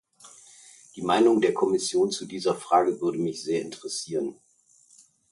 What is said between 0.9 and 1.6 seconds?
Die Meinung der